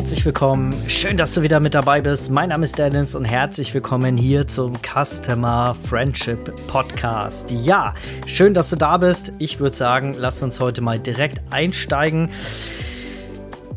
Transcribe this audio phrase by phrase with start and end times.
[0.00, 0.74] Herzlich willkommen.
[0.88, 2.30] Schön, dass du wieder mit dabei bist.
[2.30, 7.50] Mein Name ist Dennis und herzlich willkommen hier zum Customer Friendship Podcast.
[7.50, 7.92] Ja,
[8.24, 9.32] schön, dass du da bist.
[9.38, 12.30] Ich würde sagen, lass uns heute mal direkt einsteigen.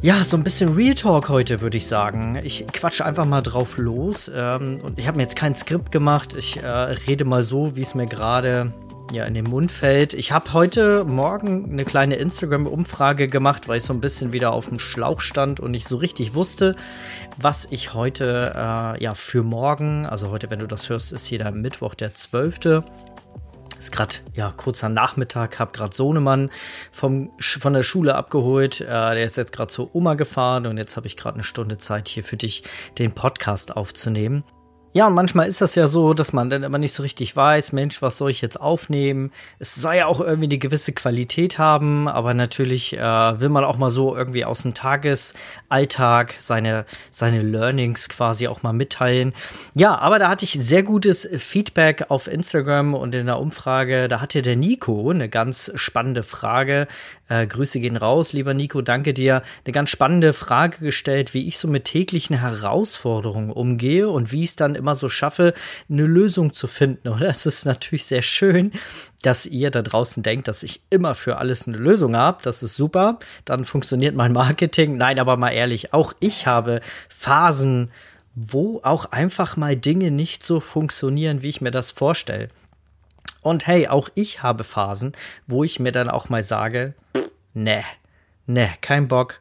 [0.02, 2.40] Ja, so ein bisschen Real Talk heute, würde ich sagen.
[2.42, 4.32] Ich quatsche einfach mal drauf los.
[4.34, 6.36] Ähm, und ich habe mir jetzt kein Skript gemacht.
[6.38, 8.72] Ich äh, rede mal so, wie es mir gerade
[9.14, 10.14] ja, in den Mund fällt.
[10.14, 14.70] Ich habe heute Morgen eine kleine Instagram-Umfrage gemacht, weil ich so ein bisschen wieder auf
[14.70, 16.76] dem Schlauch stand und nicht so richtig wusste,
[17.38, 21.52] was ich heute äh, ja für morgen, also heute, wenn du das hörst, ist jeder
[21.52, 22.84] Mittwoch der 12.
[23.78, 26.50] Ist gerade ja kurzer Nachmittag, habe gerade Sohnemann
[26.92, 28.82] vom, von der Schule abgeholt.
[28.82, 31.78] Äh, der ist jetzt gerade zur Oma gefahren und jetzt habe ich gerade eine Stunde
[31.78, 32.64] Zeit hier für dich,
[32.98, 34.44] den Podcast aufzunehmen.
[34.96, 37.72] Ja, und manchmal ist das ja so, dass man dann immer nicht so richtig weiß,
[37.72, 39.32] Mensch, was soll ich jetzt aufnehmen?
[39.58, 43.78] Es soll ja auch irgendwie eine gewisse Qualität haben, aber natürlich äh, will man auch
[43.78, 49.34] mal so irgendwie aus dem Tagesalltag seine, seine Learnings quasi auch mal mitteilen.
[49.74, 54.22] Ja, aber da hatte ich sehr gutes Feedback auf Instagram und in der Umfrage, da
[54.22, 56.88] hatte der Nico eine ganz spannende Frage.
[57.30, 59.42] Äh, Grüße gehen raus, lieber Nico, danke dir.
[59.66, 64.56] Eine ganz spannende Frage gestellt, wie ich so mit täglichen Herausforderungen umgehe und wie es
[64.56, 65.54] dann immer so schaffe,
[65.90, 67.08] eine Lösung zu finden.
[67.08, 68.74] Oder es ist natürlich sehr schön,
[69.22, 72.40] dass ihr da draußen denkt, dass ich immer für alles eine Lösung habe.
[72.44, 73.18] Das ist super.
[73.46, 74.98] Dann funktioniert mein Marketing.
[74.98, 77.92] Nein, aber mal ehrlich, auch ich habe Phasen,
[78.36, 82.50] wo auch einfach mal Dinge nicht so funktionieren, wie ich mir das vorstelle.
[83.42, 85.14] Und hey, auch ich habe Phasen,
[85.48, 86.94] wo ich mir dann auch mal sage,
[87.54, 87.84] ne,
[88.48, 89.40] ne, kein Bock.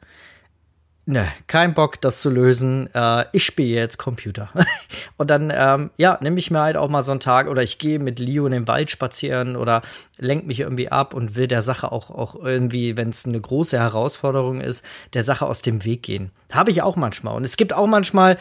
[1.05, 2.89] Ne, kein Bock, das zu lösen.
[2.95, 4.51] Äh, ich spiele jetzt Computer.
[5.17, 7.79] und dann, ähm, ja, nehme ich mir halt auch mal so einen Tag oder ich
[7.79, 9.83] gehe mit Leo in den Wald spazieren oder
[10.19, 13.77] lenke mich irgendwie ab und will der Sache auch, auch irgendwie, wenn es eine große
[13.81, 16.31] Herausforderung ist, der Sache aus dem Weg gehen.
[16.53, 17.35] Habe ich auch manchmal.
[17.35, 18.39] Und es gibt auch manchmal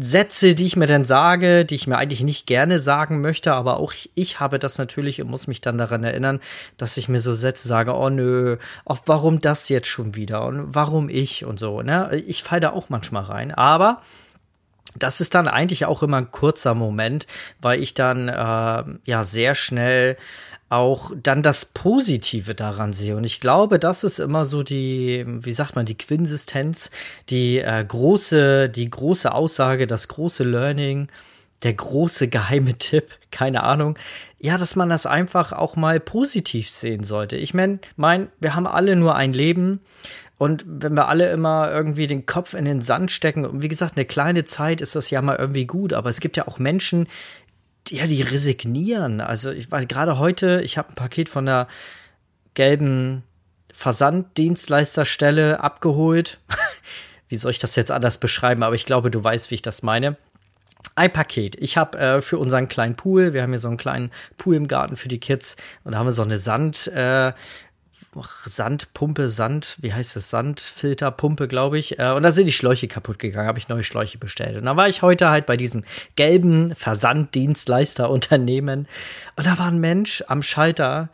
[0.00, 3.78] Sätze, die ich mir dann sage, die ich mir eigentlich nicht gerne sagen möchte, aber
[3.78, 6.40] auch ich habe das natürlich und muss mich dann daran erinnern,
[6.76, 10.74] dass ich mir so Sätze sage, oh nö, auf warum das jetzt schon wieder und
[10.74, 12.22] warum ich und so, ne?
[12.26, 14.02] Ich falle da auch manchmal rein, aber
[14.98, 17.26] das ist dann eigentlich auch immer ein kurzer Moment,
[17.60, 20.16] weil ich dann äh, ja sehr schnell
[20.68, 23.16] auch dann das Positive daran sehe.
[23.16, 26.90] Und ich glaube, das ist immer so die, wie sagt man, die Quinsistenz,
[27.30, 31.08] die äh, große, die große Aussage, das große Learning,
[31.62, 33.96] der große geheime Tipp, keine Ahnung.
[34.40, 37.36] Ja, dass man das einfach auch mal positiv sehen sollte.
[37.36, 39.80] Ich meine, mein, wir haben alle nur ein Leben.
[40.38, 43.96] Und wenn wir alle immer irgendwie den Kopf in den Sand stecken, und wie gesagt,
[43.96, 47.08] eine kleine Zeit ist das ja mal irgendwie gut, aber es gibt ja auch Menschen,
[47.90, 49.20] ja, die resignieren.
[49.20, 51.68] Also ich war gerade heute, ich habe ein Paket von der
[52.54, 53.22] gelben
[53.72, 56.38] Versanddienstleisterstelle abgeholt.
[57.28, 58.62] wie soll ich das jetzt anders beschreiben?
[58.62, 60.16] Aber ich glaube, du weißt, wie ich das meine.
[60.94, 61.56] Ein Paket.
[61.56, 64.68] Ich habe äh, für unseren kleinen Pool, wir haben hier so einen kleinen Pool im
[64.68, 67.32] Garten für die Kids und da haben wir so eine Sand, äh,
[68.44, 71.98] Sandpumpe, Sand, wie heißt es, Sandfilterpumpe, glaube ich.
[71.98, 74.56] Äh, und da sind die Schläuche kaputt gegangen, habe ich neue Schläuche bestellt.
[74.56, 75.84] Und da war ich heute halt bei diesem
[76.14, 78.86] gelben Versanddienstleisterunternehmen.
[79.36, 81.10] Und da war ein Mensch am Schalter.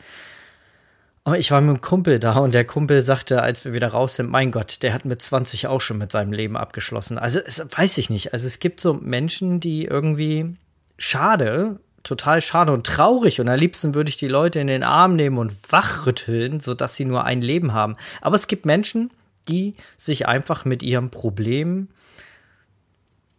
[1.25, 4.17] Und ich war mit einem Kumpel da und der Kumpel sagte, als wir wieder raus
[4.17, 7.17] sind, mein Gott, der hat mit 20 auch schon mit seinem Leben abgeschlossen.
[7.17, 8.33] Also, es, weiß ich nicht.
[8.33, 10.57] Also, es gibt so Menschen, die irgendwie
[10.99, 15.17] schade, total schade und traurig und am liebsten würde ich die Leute in den Arm
[15.17, 17.97] nehmen und wachrütteln, sodass sie nur ein Leben haben.
[18.21, 19.11] Aber es gibt Menschen,
[19.49, 21.89] die sich einfach mit ihrem Problem,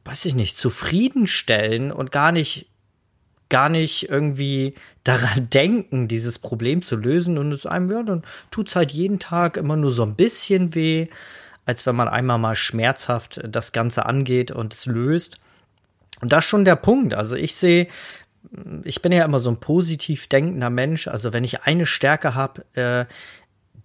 [0.06, 2.68] weiß ich nicht, zufriedenstellen und gar nicht
[3.50, 8.69] gar nicht irgendwie daran denken, dieses Problem zu lösen und es einem, ja, dann tut
[8.69, 11.07] es halt jeden Tag immer nur so ein bisschen weh,
[11.66, 15.39] als wenn man einmal mal schmerzhaft das Ganze angeht und es löst.
[16.21, 17.13] Und das ist schon der Punkt.
[17.13, 17.88] Also ich sehe
[18.84, 21.07] ich bin ja immer so ein positiv denkender Mensch.
[21.07, 23.06] Also wenn ich eine Stärke habe, äh,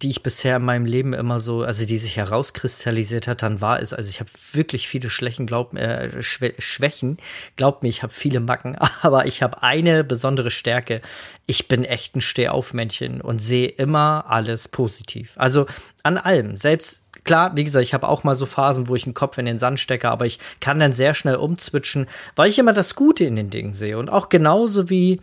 [0.01, 3.81] die ich bisher in meinem Leben immer so, also die sich herauskristallisiert hat, dann war
[3.81, 7.17] es, also ich habe wirklich viele Schwächen, glaub, äh, Schwächen,
[7.57, 11.01] glaubt mir, ich habe viele Macken, aber ich habe eine besondere Stärke.
[11.47, 15.33] Ich bin echt ein Stehaufmännchen und sehe immer alles positiv.
[15.35, 15.65] Also
[16.03, 19.13] an allem, selbst klar, wie gesagt, ich habe auch mal so Phasen, wo ich den
[19.13, 22.73] Kopf in den Sand stecke, aber ich kann dann sehr schnell umzwitschen, weil ich immer
[22.73, 23.97] das Gute in den Dingen sehe.
[23.97, 25.19] Und auch genauso wie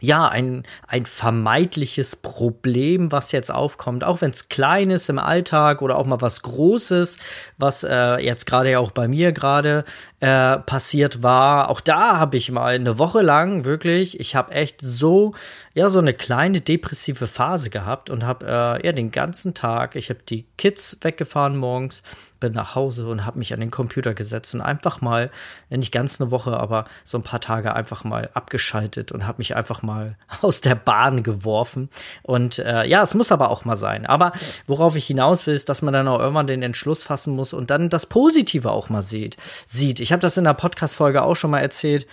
[0.00, 5.82] ja, ein, ein vermeidliches Problem, was jetzt aufkommt, auch wenn es klein ist im Alltag
[5.82, 7.18] oder auch mal was Großes,
[7.58, 9.84] was äh, jetzt gerade ja auch bei mir gerade
[10.20, 11.68] äh, passiert war.
[11.68, 15.34] Auch da habe ich mal eine Woche lang wirklich, ich habe echt so
[15.74, 20.10] ja so eine kleine depressive Phase gehabt und habe äh, ja den ganzen Tag, ich
[20.10, 22.02] habe die Kids weggefahren morgens,
[22.40, 25.30] bin nach Hause und habe mich an den Computer gesetzt und einfach mal,
[25.68, 29.54] nicht ganz eine Woche, aber so ein paar Tage einfach mal abgeschaltet und habe mich
[29.54, 31.88] einfach mal aus der Bahn geworfen.
[32.22, 34.06] Und äh, ja, es muss aber auch mal sein.
[34.06, 34.32] Aber
[34.66, 37.70] worauf ich hinaus will, ist, dass man dann auch irgendwann den Entschluss fassen muss und
[37.70, 39.36] dann das Positive auch mal sieht.
[39.66, 40.00] Sieht.
[40.00, 42.06] Ich habe das in der Podcast-Folge auch schon mal erzählt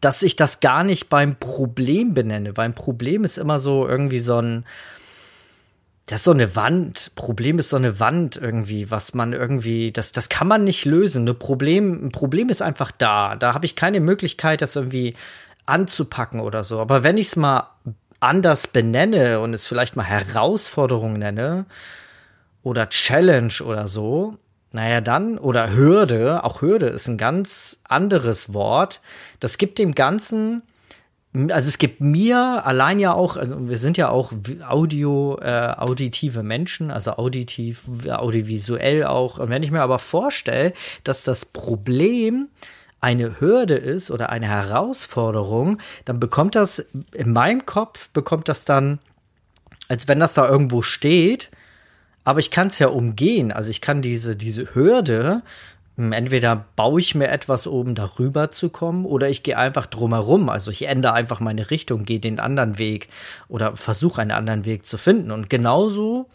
[0.00, 2.52] dass ich das gar nicht beim Problem benenne.
[2.52, 4.64] Beim Problem ist immer so irgendwie so ein,
[6.06, 7.12] das ist so eine Wand.
[7.16, 11.28] Problem ist so eine Wand irgendwie, was man irgendwie, das, das kann man nicht lösen.
[11.28, 13.36] Ein Problem, ein Problem ist einfach da.
[13.36, 15.14] Da habe ich keine Möglichkeit, das irgendwie
[15.64, 16.80] anzupacken oder so.
[16.80, 17.70] Aber wenn ich es mal
[18.20, 21.66] anders benenne und es vielleicht mal Herausforderung nenne
[22.62, 24.38] oder Challenge oder so,
[24.72, 29.00] naja, dann, oder Hürde, auch Hürde ist ein ganz anderes Wort.
[29.40, 30.62] Das gibt dem Ganzen
[31.50, 34.32] also es gibt mir allein ja auch, also wir sind ja auch
[34.66, 39.38] Audio, äh, auditive Menschen, also auditiv, audiovisuell auch.
[39.38, 40.72] Und wenn ich mir aber vorstelle,
[41.04, 42.48] dass das Problem
[43.00, 46.78] eine Hürde ist oder eine Herausforderung, dann bekommt das
[47.12, 48.98] in meinem Kopf bekommt das dann,
[49.88, 51.50] als wenn das da irgendwo steht,
[52.26, 53.52] aber ich kann es ja umgehen.
[53.52, 55.42] Also ich kann diese, diese Hürde
[55.96, 60.48] hm, entweder baue ich mir etwas oben darüber zu kommen oder ich gehe einfach drumherum.
[60.48, 63.08] Also ich ändere einfach meine Richtung, gehe den anderen Weg
[63.46, 65.30] oder versuche einen anderen Weg zu finden.
[65.30, 66.28] Und genauso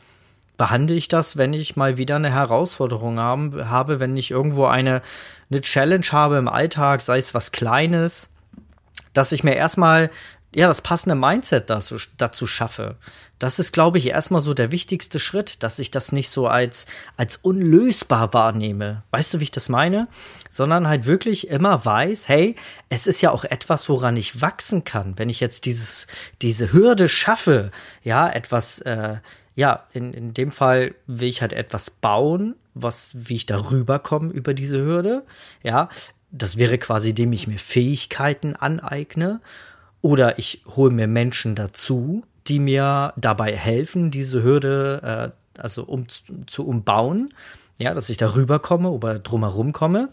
[0.57, 5.01] behandle ich das, wenn ich mal wieder eine Herausforderung haben, habe, wenn ich irgendwo eine,
[5.49, 8.31] eine Challenge habe im Alltag, sei es was Kleines,
[9.11, 10.09] dass ich mir erstmal
[10.53, 12.97] ja, das passende Mindset dazu, dazu schaffe.
[13.39, 16.85] Das ist, glaube ich, erstmal so der wichtigste Schritt, dass ich das nicht so als,
[17.15, 19.03] als unlösbar wahrnehme.
[19.11, 20.09] Weißt du, wie ich das meine?
[20.49, 22.55] Sondern halt wirklich immer weiß, hey,
[22.89, 25.17] es ist ja auch etwas, woran ich wachsen kann.
[25.17, 26.05] Wenn ich jetzt dieses,
[26.41, 27.71] diese Hürde schaffe,
[28.03, 29.17] ja, etwas, äh,
[29.55, 34.31] ja, in, in dem Fall will ich halt etwas bauen, was, wie ich darüber komme
[34.33, 35.23] über diese Hürde.
[35.63, 35.87] Ja,
[36.29, 39.39] das wäre quasi, indem ich mir Fähigkeiten aneigne
[40.01, 46.07] oder ich hole mir Menschen dazu, die mir dabei helfen, diese Hürde äh, also um
[46.47, 47.33] zu umbauen,
[47.77, 50.09] ja, dass ich darüber komme oder drumherum komme.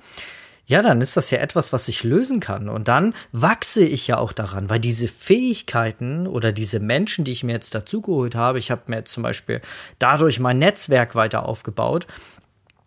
[0.67, 2.69] Ja, dann ist das ja etwas, was ich lösen kann.
[2.69, 7.43] Und dann wachse ich ja auch daran, weil diese Fähigkeiten oder diese Menschen, die ich
[7.43, 9.62] mir jetzt dazugeholt habe, ich habe mir jetzt zum Beispiel
[9.99, 12.06] dadurch mein Netzwerk weiter aufgebaut,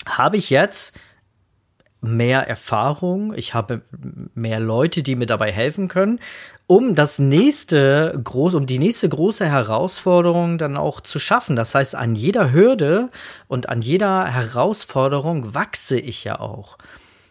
[0.06, 0.96] habe ich jetzt
[2.02, 3.82] mehr Erfahrung, ich habe
[4.34, 6.20] mehr Leute, die mir dabei helfen können,
[6.68, 11.56] um das nächste groß, um die nächste große Herausforderung dann auch zu schaffen.
[11.56, 13.10] Das heißt, an jeder Hürde
[13.48, 16.78] und an jeder Herausforderung wachse ich ja auch.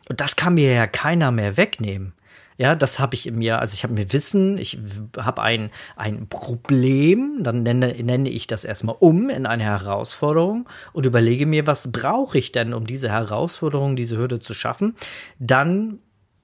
[0.09, 2.13] Und das kann mir ja keiner mehr wegnehmen.
[2.61, 4.79] Ja, das habe ich in mir, also ich habe mir Wissen, ich
[5.17, 11.07] habe ein, ein Problem, dann nenne, nenne ich das erstmal um in eine Herausforderung und
[11.07, 14.95] überlege mir, was brauche ich denn, um diese Herausforderung, diese Hürde zu schaffen.
[15.39, 16.01] Dann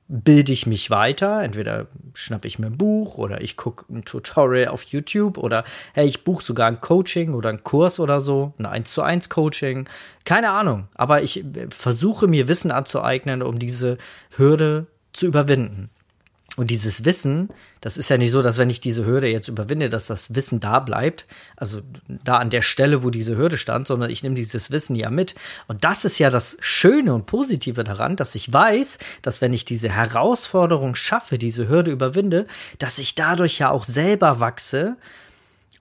[0.08, 1.42] bilde ich mich weiter.
[1.42, 6.06] Entweder schnappe ich mir ein Buch oder ich gucke ein Tutorial auf YouTube oder hey,
[6.06, 9.86] ich buche sogar ein Coaching oder einen Kurs oder so, ein 1 zu 1 Coaching.
[10.24, 10.88] Keine Ahnung.
[10.94, 13.98] Aber ich versuche mir Wissen anzueignen, um diese
[14.34, 15.90] Hürde zu überwinden.
[16.56, 17.50] Und dieses Wissen,
[17.82, 20.58] das ist ja nicht so, dass wenn ich diese Hürde jetzt überwinde, dass das Wissen
[20.58, 21.82] da bleibt, also
[22.24, 25.34] da an der Stelle, wo diese Hürde stand, sondern ich nehme dieses Wissen ja mit.
[25.68, 29.66] Und das ist ja das Schöne und Positive daran, dass ich weiß, dass wenn ich
[29.66, 32.46] diese Herausforderung schaffe, diese Hürde überwinde,
[32.78, 34.96] dass ich dadurch ja auch selber wachse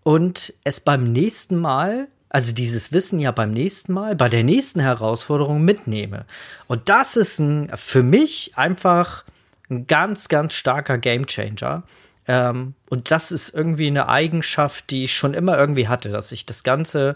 [0.03, 4.81] und es beim nächsten Mal also dieses Wissen ja beim nächsten Mal, bei der nächsten
[4.81, 6.25] Herausforderung mitnehme.
[6.67, 9.23] Und das ist ein, für mich einfach
[9.69, 11.83] ein ganz, ganz starker Gamechanger.
[12.27, 16.45] Ähm, und das ist irgendwie eine Eigenschaft, die ich schon immer irgendwie hatte, dass ich
[16.45, 17.15] das Ganze,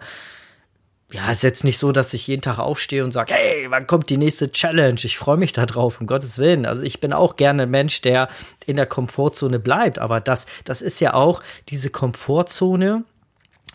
[1.12, 4.10] ja, ist jetzt nicht so, dass ich jeden Tag aufstehe und sage, hey, wann kommt
[4.10, 5.00] die nächste Challenge?
[5.04, 6.66] Ich freue mich da drauf, um Gottes Willen.
[6.66, 8.30] Also ich bin auch gerne ein Mensch, der
[8.66, 9.98] in der Komfortzone bleibt.
[9.98, 13.04] Aber das, das ist ja auch diese Komfortzone,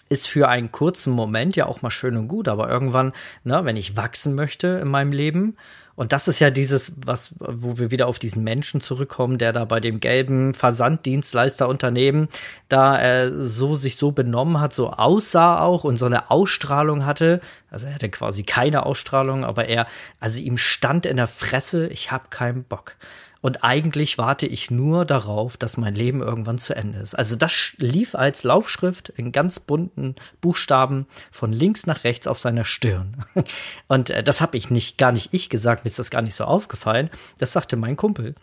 [0.08, 3.12] ist für einen kurzen Moment ja auch mal schön und gut, aber irgendwann,
[3.42, 5.56] ne, wenn ich wachsen möchte in meinem Leben,
[5.96, 9.64] und das ist ja dieses, was, wo wir wieder auf diesen Menschen zurückkommen, der da
[9.64, 12.28] bei dem gelben Versanddienstleisterunternehmen
[12.68, 17.40] da äh, so sich so benommen hat, so aussah auch und so eine Ausstrahlung hatte.
[17.70, 19.86] Also er hatte quasi keine Ausstrahlung, aber er,
[20.18, 22.96] also ihm stand in der Fresse, ich hab keinen Bock.
[23.44, 27.14] Und eigentlich warte ich nur darauf, dass mein Leben irgendwann zu Ende ist.
[27.14, 32.64] Also das lief als Laufschrift in ganz bunten Buchstaben von links nach rechts auf seiner
[32.64, 33.22] Stirn.
[33.86, 36.34] Und äh, das habe ich nicht, gar nicht ich gesagt, mir ist das gar nicht
[36.34, 37.10] so aufgefallen.
[37.36, 38.34] Das sagte mein Kumpel.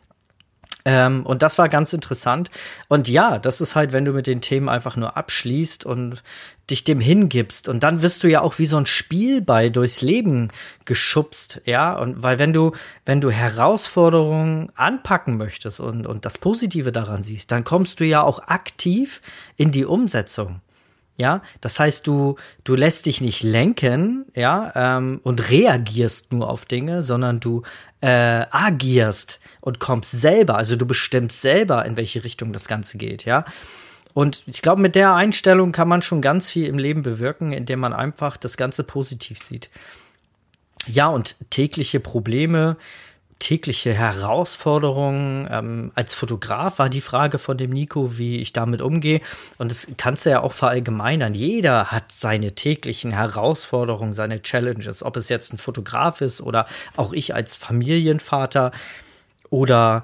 [0.85, 2.49] Ähm, und das war ganz interessant.
[2.87, 6.23] Und ja, das ist halt, wenn du mit den Themen einfach nur abschließt und
[6.69, 7.67] dich dem hingibst.
[7.69, 10.49] Und dann wirst du ja auch wie so ein Spielball durchs Leben
[10.85, 11.97] geschubst, ja.
[11.97, 12.71] Und weil wenn du,
[13.05, 18.23] wenn du Herausforderungen anpacken möchtest und, und das Positive daran siehst, dann kommst du ja
[18.23, 19.21] auch aktiv
[19.57, 20.61] in die Umsetzung.
[21.21, 26.65] Ja, das heißt, du, du lässt dich nicht lenken, ja, ähm, und reagierst nur auf
[26.65, 27.61] Dinge, sondern du
[28.01, 33.23] äh, agierst und kommst selber, also du bestimmst selber, in welche Richtung das Ganze geht,
[33.23, 33.45] ja.
[34.15, 37.81] Und ich glaube, mit der Einstellung kann man schon ganz viel im Leben bewirken, indem
[37.81, 39.69] man einfach das Ganze positiv sieht.
[40.87, 42.77] Ja, und tägliche Probleme,
[43.41, 45.47] tägliche Herausforderungen.
[45.51, 49.19] Ähm, als Fotograf war die Frage von dem Nico, wie ich damit umgehe.
[49.57, 51.33] Und das kannst du ja auch verallgemeinern.
[51.33, 55.03] Jeder hat seine täglichen Herausforderungen, seine Challenges.
[55.03, 58.71] Ob es jetzt ein Fotograf ist oder auch ich als Familienvater
[59.49, 60.03] oder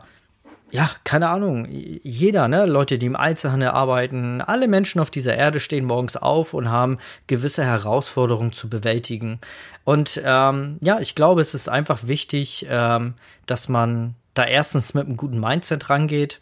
[0.69, 5.59] ja, keine Ahnung, jeder, ne, Leute, die im Einzelhandel arbeiten, alle Menschen auf dieser Erde
[5.59, 6.97] stehen morgens auf und haben
[7.27, 9.39] gewisse Herausforderungen zu bewältigen.
[9.85, 13.13] Und ähm, ja, ich glaube, es ist einfach wichtig, ähm,
[13.45, 16.41] dass man da erstens mit einem guten Mindset rangeht,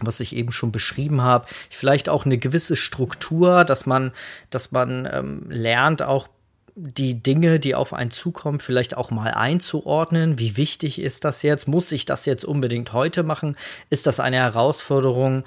[0.00, 4.10] was ich eben schon beschrieben habe, vielleicht auch eine gewisse Struktur, dass man,
[4.50, 6.28] dass man ähm, lernt, auch
[6.76, 10.38] die Dinge, die auf einen zukommen, vielleicht auch mal einzuordnen.
[10.38, 11.68] Wie wichtig ist das jetzt?
[11.68, 13.56] Muss ich das jetzt unbedingt heute machen?
[13.90, 15.44] Ist das eine Herausforderung,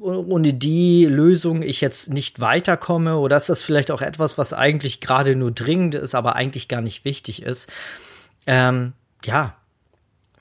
[0.00, 3.18] ohne die Lösung ich jetzt nicht weiterkomme?
[3.18, 6.80] Oder ist das vielleicht auch etwas, was eigentlich gerade nur dringend ist, aber eigentlich gar
[6.80, 7.70] nicht wichtig ist?
[8.46, 8.94] Ähm,
[9.24, 9.56] ja,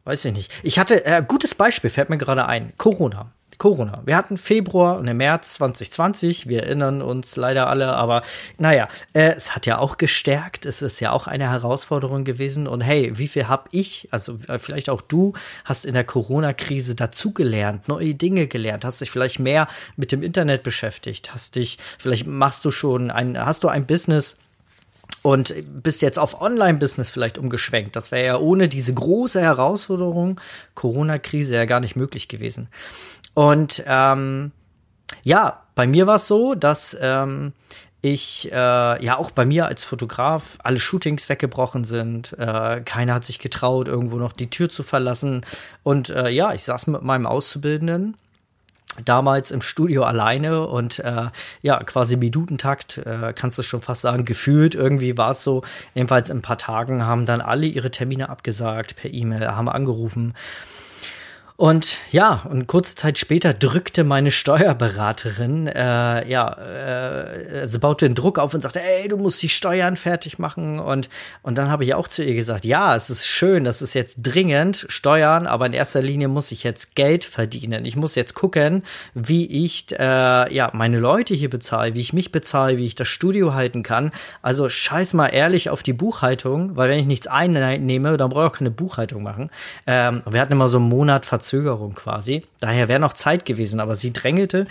[0.05, 0.51] weiß ich nicht.
[0.63, 2.71] Ich hatte, äh, gutes Beispiel fällt mir gerade ein.
[2.77, 3.31] Corona.
[3.59, 4.01] Corona.
[4.05, 8.23] Wir hatten Februar und im März 2020, wir erinnern uns leider alle, aber
[8.57, 12.79] naja, äh, es hat ja auch gestärkt, es ist ja auch eine Herausforderung gewesen und
[12.79, 15.33] hey, wie viel hab ich, also äh, vielleicht auch du,
[15.65, 20.63] hast in der Corona-Krise dazugelernt, neue Dinge gelernt, hast dich vielleicht mehr mit dem Internet
[20.63, 24.37] beschäftigt, hast dich, vielleicht machst du schon ein, hast du ein Business,
[25.21, 27.95] und bist jetzt auf Online-Business vielleicht umgeschwenkt.
[27.95, 30.39] Das wäre ja ohne diese große Herausforderung,
[30.75, 32.69] Corona-Krise, ja gar nicht möglich gewesen.
[33.39, 34.51] Und ähm,
[35.23, 37.53] ja, bei mir war es so, dass ähm,
[38.01, 38.55] ich, äh,
[39.01, 42.37] ja, auch bei mir als Fotograf alle Shootings weggebrochen sind.
[42.37, 45.45] Äh, keiner hat sich getraut, irgendwo noch die Tür zu verlassen.
[45.83, 48.17] Und äh, ja, ich saß mit meinem Auszubildenden
[49.05, 51.27] damals im Studio alleine und äh,
[51.61, 54.75] ja, quasi Minutentakt, äh, kannst du schon fast sagen, gefühlt.
[54.75, 55.63] Irgendwie war es so.
[55.93, 60.33] Jedenfalls in ein paar Tagen haben dann alle ihre Termine abgesagt per E-Mail, haben angerufen.
[61.59, 68.15] Und ja, und kurze Zeit später drückte meine Steuerberaterin, äh, ja, äh, also baute den
[68.15, 70.79] Druck auf und sagte, ey, du musst die Steuern fertig machen.
[70.79, 71.09] Und,
[71.41, 74.19] und dann habe ich auch zu ihr gesagt, ja, es ist schön, das ist jetzt
[74.21, 77.83] dringend, Steuern, aber in erster Linie muss ich jetzt Geld verdienen.
[77.83, 82.31] Ich muss jetzt gucken, wie ich äh, ja meine Leute hier bezahle, wie ich mich
[82.31, 84.13] bezahle, wie ich das Studio halten kann.
[84.41, 88.51] Also scheiß mal ehrlich auf die Buchhaltung, weil wenn ich nichts einnehme, dann brauche ich
[88.53, 89.51] auch keine Buchhaltung machen.
[89.85, 92.45] Ähm, wir hatten immer so einen Monat Verzögerung Verzögerung quasi.
[92.59, 94.67] Daher wäre noch Zeit gewesen, aber sie drängelte.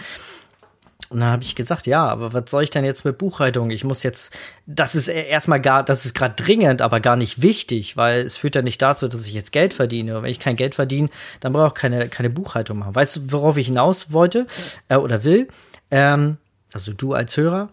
[1.10, 3.70] Und dann habe ich gesagt, ja, aber was soll ich denn jetzt mit Buchhaltung?
[3.70, 7.40] Ich muss jetzt, das ist e-, erstmal gar, das ist gerade dringend, aber gar nicht
[7.40, 10.16] wichtig, weil es führt ja nicht dazu, dass ich jetzt Geld verdiene.
[10.16, 11.08] Und wenn ich kein Geld verdiene,
[11.40, 12.94] dann brauche ich keine, keine Buchhaltung machen.
[12.94, 14.46] Weißt du, worauf ich hinaus wollte
[14.88, 15.48] äh, oder will?
[15.90, 16.36] Ähm,
[16.72, 17.70] also du als Hörer,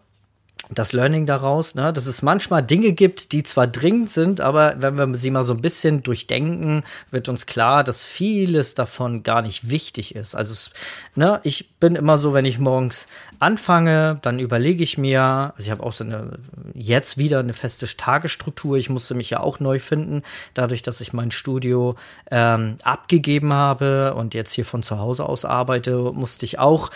[0.71, 4.97] das Learning daraus, ne, dass es manchmal Dinge gibt, die zwar dringend sind, aber wenn
[4.97, 9.69] wir sie mal so ein bisschen durchdenken, wird uns klar, dass vieles davon gar nicht
[9.69, 10.35] wichtig ist.
[10.35, 10.71] Also,
[11.15, 13.07] ne, ich bin immer so, wenn ich morgens
[13.39, 16.39] anfange, dann überlege ich mir, also ich habe auch so eine,
[16.73, 18.77] jetzt wieder eine feste Tagesstruktur.
[18.77, 21.95] Ich musste mich ja auch neu finden, dadurch, dass ich mein Studio
[22.31, 26.91] ähm, abgegeben habe und jetzt hier von zu Hause aus arbeite, musste ich auch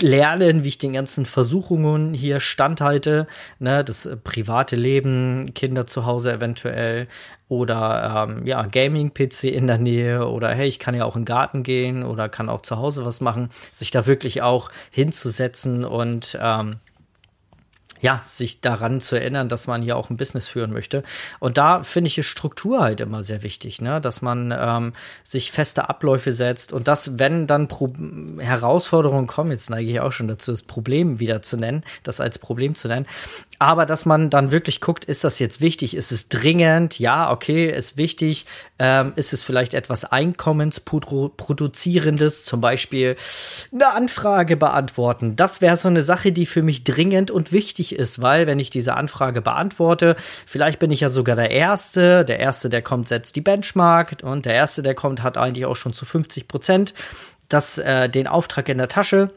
[0.00, 3.11] lernen, wie ich den ganzen Versuchungen hier standhalte.
[3.58, 7.08] Ne, das äh, private Leben, Kinder zu Hause eventuell
[7.48, 11.26] oder ähm, ja, Gaming-PC in der Nähe oder hey, ich kann ja auch in den
[11.26, 16.38] Garten gehen oder kann auch zu Hause was machen, sich da wirklich auch hinzusetzen und
[16.40, 16.76] ähm,
[18.02, 21.04] ja, sich daran zu erinnern, dass man ja auch ein Business führen möchte.
[21.38, 24.00] Und da finde ich Struktur halt immer sehr wichtig, ne?
[24.00, 24.92] dass man ähm,
[25.22, 27.94] sich feste Abläufe setzt und dass, wenn dann Pro
[28.38, 32.40] Herausforderungen kommen, jetzt neige ich auch schon dazu, das Problem wieder zu nennen, das als
[32.40, 33.06] Problem zu nennen,
[33.60, 37.70] aber dass man dann wirklich guckt, ist das jetzt wichtig, ist es dringend, ja, okay,
[37.70, 38.46] ist wichtig,
[38.80, 43.14] ähm, ist es vielleicht etwas Einkommensproduzierendes, zum Beispiel
[43.72, 45.36] eine Anfrage beantworten.
[45.36, 48.70] Das wäre so eine Sache, die für mich dringend und wichtig ist, weil wenn ich
[48.70, 53.36] diese Anfrage beantworte, vielleicht bin ich ja sogar der Erste, der Erste, der kommt, setzt
[53.36, 56.94] die Benchmark und der Erste, der kommt, hat eigentlich auch schon zu 50 Prozent
[57.48, 59.30] das, äh, den Auftrag in der Tasche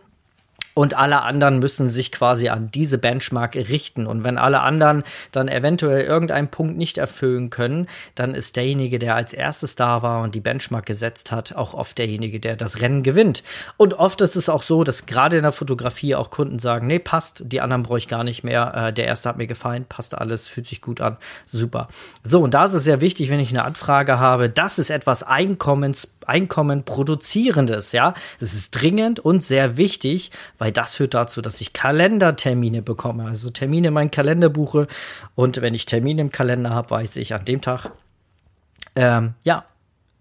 [0.75, 4.05] und alle anderen müssen sich quasi an diese Benchmark richten.
[4.05, 9.15] Und wenn alle anderen dann eventuell irgendeinen Punkt nicht erfüllen können, dann ist derjenige, der
[9.15, 13.03] als erstes da war und die Benchmark gesetzt hat, auch oft derjenige, der das Rennen
[13.03, 13.41] gewinnt.
[13.77, 16.99] Und oft ist es auch so, dass gerade in der Fotografie auch Kunden sagen, nee,
[16.99, 18.73] passt, die anderen brauche ich gar nicht mehr.
[18.75, 21.15] Äh, der erste hat mir gefallen, passt alles, fühlt sich gut an,
[21.45, 21.87] super.
[22.23, 25.23] So, und da ist es sehr wichtig, wenn ich eine Anfrage habe, das ist etwas
[25.23, 28.13] Einkommens, Einkommen produzierendes, ja.
[28.39, 33.27] Das ist dringend und sehr wichtig, weil weil das führt dazu, dass ich Kalendertermine bekomme,
[33.27, 34.87] also Termine in meinen Kalender buche
[35.35, 37.91] und wenn ich Termine im Kalender habe, weiß ich an dem Tag,
[38.95, 39.63] ähm, ja,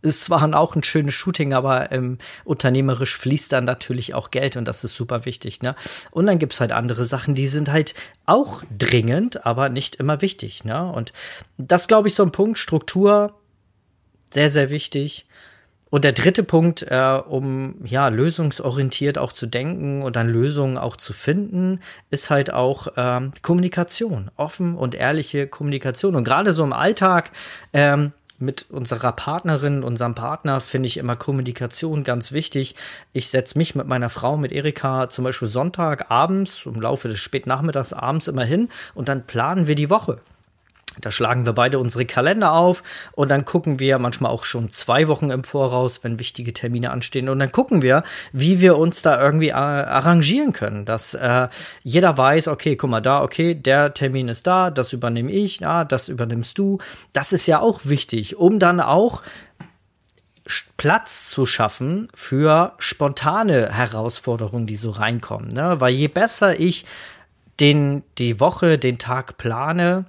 [0.02, 4.66] es war auch ein schönes Shooting, aber ähm, unternehmerisch fließt dann natürlich auch Geld und
[4.66, 5.62] das ist super wichtig.
[5.62, 5.76] Ne?
[6.10, 7.94] Und dann gibt es halt andere Sachen, die sind halt
[8.26, 10.62] auch dringend, aber nicht immer wichtig.
[10.66, 10.92] Ne?
[10.92, 11.14] Und
[11.56, 13.32] das glaube ich so ein Punkt, Struktur,
[14.30, 15.24] sehr, sehr wichtig.
[15.90, 20.96] Und der dritte Punkt, äh, um ja lösungsorientiert auch zu denken und dann Lösungen auch
[20.96, 26.16] zu finden, ist halt auch ähm, Kommunikation, offen und ehrliche Kommunikation.
[26.16, 27.30] Und gerade so im Alltag
[27.72, 32.74] ähm, mit unserer Partnerin, unserem Partner finde ich immer Kommunikation ganz wichtig.
[33.12, 37.18] Ich setze mich mit meiner Frau, mit Erika, zum Beispiel Sonntag abends, im Laufe des
[37.18, 40.20] Spätnachmittags abends immer hin und dann planen wir die Woche.
[41.00, 42.82] Da schlagen wir beide unsere Kalender auf
[43.12, 47.28] und dann gucken wir manchmal auch schon zwei Wochen im Voraus, wenn wichtige Termine anstehen.
[47.28, 51.48] Und dann gucken wir, wie wir uns da irgendwie äh, arrangieren können, dass äh,
[51.82, 55.84] jeder weiß, okay, guck mal da, okay, der Termin ist da, das übernehme ich, ja,
[55.84, 56.78] das übernimmst du.
[57.12, 59.22] Das ist ja auch wichtig, um dann auch
[60.76, 65.48] Platz zu schaffen für spontane Herausforderungen, die so reinkommen.
[65.48, 65.80] Ne?
[65.80, 66.84] Weil je besser ich
[67.60, 70.04] den, die Woche, den Tag plane,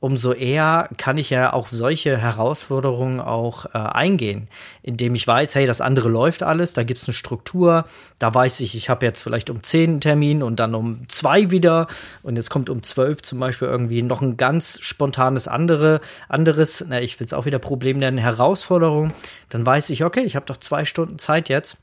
[0.00, 4.48] umso eher kann ich ja auf solche Herausforderungen auch äh, eingehen,
[4.82, 7.84] indem ich weiß, hey, das andere läuft alles, da gibt's eine Struktur,
[8.18, 11.50] da weiß ich, ich habe jetzt vielleicht um zehn einen Termin und dann um zwei
[11.50, 11.88] wieder
[12.22, 17.00] und jetzt kommt um zwölf zum Beispiel irgendwie noch ein ganz spontanes andere, anderes, na,
[17.00, 19.12] ich will es auch wieder Problem nennen, Herausforderung,
[19.48, 21.76] dann weiß ich, okay, ich habe doch zwei Stunden Zeit jetzt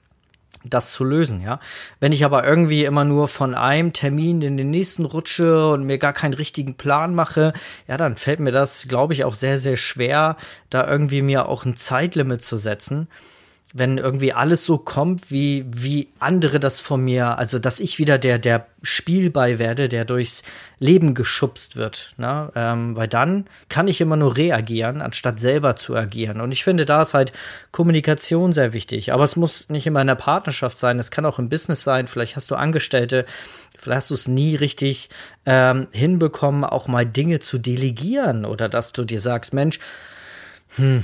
[0.69, 1.59] das zu lösen, ja.
[1.99, 5.97] Wenn ich aber irgendwie immer nur von einem Termin in den nächsten rutsche und mir
[5.97, 7.53] gar keinen richtigen Plan mache,
[7.87, 10.37] ja, dann fällt mir das, glaube ich, auch sehr, sehr schwer,
[10.69, 13.07] da irgendwie mir auch ein Zeitlimit zu setzen
[13.77, 18.17] wenn irgendwie alles so kommt, wie, wie andere das von mir, also dass ich wieder
[18.17, 20.43] der, der Spielball werde, der durchs
[20.79, 22.13] Leben geschubst wird.
[22.15, 22.53] Ne?
[22.55, 26.39] Ähm, weil dann kann ich immer nur reagieren, anstatt selber zu agieren.
[26.39, 27.33] Und ich finde, da ist halt
[27.73, 29.11] Kommunikation sehr wichtig.
[29.11, 32.07] Aber es muss nicht immer in der Partnerschaft sein, es kann auch im Business sein.
[32.07, 33.25] Vielleicht hast du Angestellte,
[33.77, 35.09] vielleicht hast du es nie richtig
[35.45, 39.79] ähm, hinbekommen, auch mal Dinge zu delegieren oder dass du dir sagst, Mensch,
[40.77, 41.03] hm,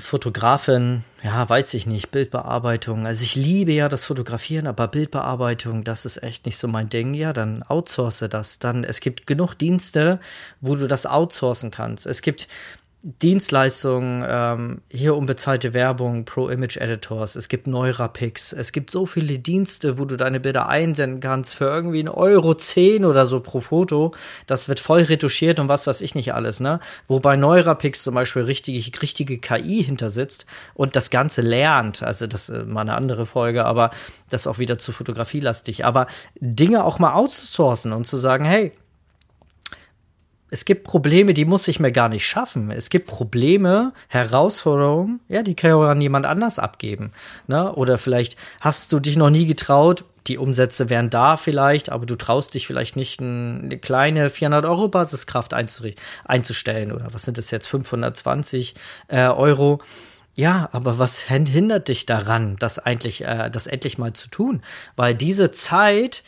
[0.00, 3.06] Fotografin, ja, weiß ich nicht, Bildbearbeitung.
[3.06, 7.14] Also ich liebe ja das Fotografieren, aber Bildbearbeitung, das ist echt nicht so mein Ding.
[7.14, 8.58] Ja, dann outsource das.
[8.58, 10.20] Dann, es gibt genug Dienste,
[10.60, 12.06] wo du das outsourcen kannst.
[12.06, 12.48] Es gibt
[13.06, 19.38] Dienstleistungen, ähm, hier unbezahlte Werbung, Pro Image Editors, es gibt Neurapix, es gibt so viele
[19.38, 23.60] Dienste, wo du deine Bilder einsenden kannst für irgendwie ein Euro 10 oder so pro
[23.60, 24.12] Foto.
[24.48, 26.80] Das wird voll retuschiert und was weiß ich nicht alles, ne?
[27.06, 32.02] Wobei Neurapix zum Beispiel richtig, richtige KI hintersitzt und das Ganze lernt.
[32.02, 33.92] Also das ist mal eine andere Folge, aber
[34.30, 35.84] das ist auch wieder zu fotografielastig.
[35.84, 36.08] Aber
[36.40, 38.72] Dinge auch mal outzusourcen und zu sagen, hey,
[40.50, 42.70] es gibt Probleme, die muss ich mir gar nicht schaffen.
[42.70, 47.12] Es gibt Probleme, Herausforderungen, ja, die kann ja jemand anders abgeben.
[47.46, 47.72] Ne?
[47.74, 52.16] Oder vielleicht hast du dich noch nie getraut, die Umsätze wären da vielleicht, aber du
[52.16, 57.68] traust dich vielleicht nicht, eine kleine 400 Euro Basiskraft einzustellen oder was sind das jetzt,
[57.68, 58.74] 520
[59.08, 59.80] äh, Euro.
[60.34, 64.62] Ja, aber was hindert dich daran, das eigentlich, äh, das endlich mal zu tun?
[64.94, 66.22] Weil diese Zeit,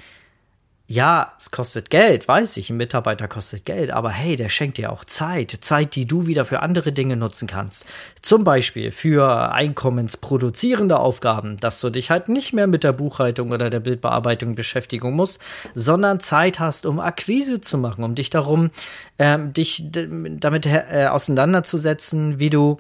[0.91, 4.91] ja, es kostet Geld, weiß ich, ein Mitarbeiter kostet Geld, aber hey, der schenkt dir
[4.91, 7.85] auch Zeit, Zeit, die du wieder für andere Dinge nutzen kannst.
[8.23, 13.69] Zum Beispiel für einkommensproduzierende Aufgaben, dass du dich halt nicht mehr mit der Buchhaltung oder
[13.69, 15.41] der Bildbearbeitung beschäftigen musst,
[15.75, 18.71] sondern Zeit hast, um Akquise zu machen, um dich darum,
[19.19, 22.79] ähm, dich damit äh, auseinanderzusetzen, wie du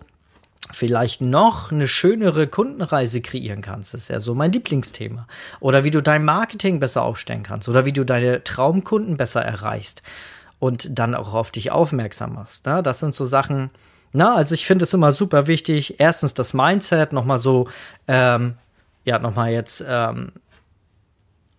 [0.71, 3.95] vielleicht noch eine schönere Kundenreise kreieren kannst.
[3.95, 5.27] Das ist ja so mein Lieblingsthema.
[5.61, 7.69] Oder wie du dein Marketing besser aufstellen kannst.
[7.69, 10.03] Oder wie du deine Traumkunden besser erreichst
[10.59, 12.67] und dann auch auf dich aufmerksam machst.
[12.67, 12.83] Ne?
[12.83, 13.71] Das sind so Sachen,
[14.13, 16.01] na, also ich finde es immer super wichtig.
[16.01, 17.69] Erstens das Mindset, nochmal so,
[18.07, 18.55] ähm,
[19.05, 20.33] ja, nochmal jetzt, ähm,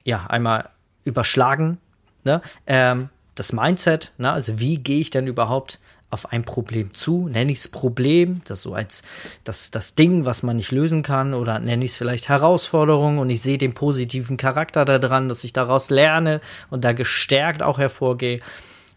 [0.04, 0.70] ja, einmal
[1.04, 1.78] überschlagen,
[2.24, 2.42] ne?
[2.68, 4.32] Ähm, das Mindset, ne?
[4.32, 5.80] also wie gehe ich denn überhaupt
[6.10, 9.04] auf ein Problem zu, nenne ich es Problem, das so als
[9.44, 13.30] das, das Ding, was man nicht lösen kann, oder nenne ich es vielleicht Herausforderung und
[13.30, 18.40] ich sehe den positiven Charakter daran, dass ich daraus lerne und da gestärkt auch hervorgehe.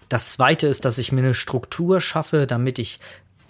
[0.08, 3.00] Das zweite ist, dass ich mir eine Struktur schaffe, damit ich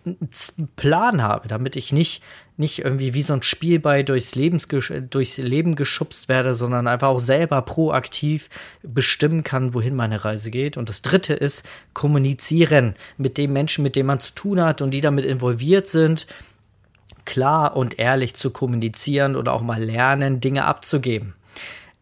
[0.05, 2.23] einen Plan habe, damit ich nicht,
[2.57, 7.21] nicht irgendwie wie so ein Spielball durchs, Lebens, durchs Leben geschubst werde, sondern einfach auch
[7.21, 8.49] selber proaktiv
[8.83, 10.77] bestimmen kann, wohin meine Reise geht.
[10.77, 14.91] Und das dritte ist kommunizieren mit den Menschen, mit denen man zu tun hat und
[14.91, 16.27] die damit involviert sind,
[17.25, 21.35] klar und ehrlich zu kommunizieren oder auch mal lernen, Dinge abzugeben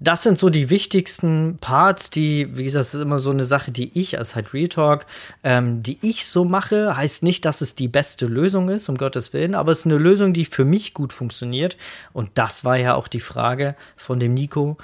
[0.00, 3.70] das sind so die wichtigsten Parts, die, wie gesagt, das ist immer so eine Sache,
[3.70, 5.04] die ich als halt Real Talk,
[5.44, 9.34] ähm, die ich so mache, heißt nicht, dass es die beste Lösung ist, um Gottes
[9.34, 11.76] Willen, aber es ist eine Lösung, die für mich gut funktioniert.
[12.14, 14.78] Und das war ja auch die Frage von dem Nico.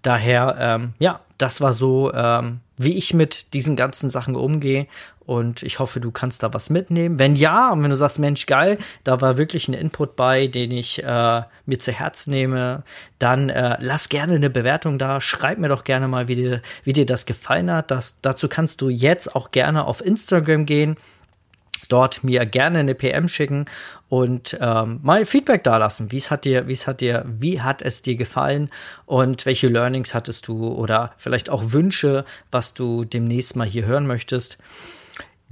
[0.00, 4.86] Daher, ähm, ja, das war so, ähm, wie ich mit diesen ganzen Sachen umgehe.
[5.26, 7.18] Und ich hoffe, du kannst da was mitnehmen.
[7.18, 10.70] Wenn ja, und wenn du sagst, Mensch, geil, da war wirklich ein Input bei, den
[10.70, 12.82] ich äh, mir zu Herz nehme,
[13.18, 15.20] dann äh, lass gerne eine Bewertung da.
[15.20, 17.90] Schreib mir doch gerne mal, wie dir, wie dir das gefallen hat.
[17.90, 20.96] Das, dazu kannst du jetzt auch gerne auf Instagram gehen
[21.88, 23.66] dort mir gerne eine PM schicken
[24.08, 26.12] und ähm, mal Feedback dalassen.
[26.12, 28.70] Wie es hat dir, wie es hat dir, wie hat es dir gefallen
[29.06, 34.06] und welche Learnings hattest du oder vielleicht auch Wünsche, was du demnächst mal hier hören
[34.06, 34.58] möchtest.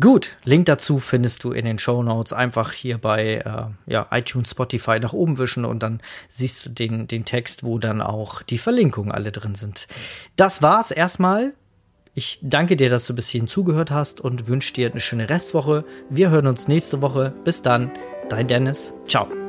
[0.03, 2.33] Gut, Link dazu findest du in den Show Notes.
[2.33, 7.07] Einfach hier bei äh, ja, iTunes, Spotify nach oben wischen und dann siehst du den,
[7.07, 9.87] den Text, wo dann auch die Verlinkungen alle drin sind.
[10.35, 11.55] Das war's erstmal.
[12.15, 15.85] Ich danke dir, dass du bis hierhin zugehört hast und wünsche dir eine schöne Restwoche.
[16.11, 17.33] Wir hören uns nächste Woche.
[17.45, 17.93] Bis dann,
[18.29, 18.93] dein Dennis.
[19.07, 19.42] Ciao.